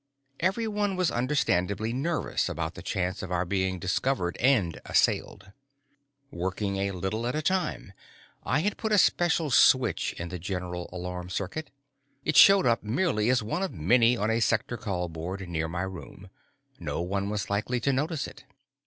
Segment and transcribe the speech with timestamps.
[0.39, 5.51] Everyone was understandably nervous about the chance of our being discovered and assailed.
[6.31, 7.93] Working a little at a time,
[8.43, 11.69] I had put a special switch in the general alarm circuit.
[12.25, 15.83] It showed up merely as one of many on a sector call board near my
[15.83, 16.31] room;
[16.79, 18.43] no one was likely to notice it.